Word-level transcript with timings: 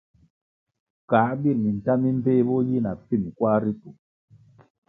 Kā 1.11 1.21
birʼ 1.41 1.59
minta 1.63 1.93
mi 2.01 2.09
mbpeh 2.17 2.41
bo 2.47 2.55
yi 2.67 2.77
na 2.83 2.91
pfim 3.01 3.23
kwar 3.37 3.59
ritu. 3.63 3.89